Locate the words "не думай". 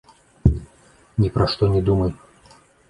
1.77-2.11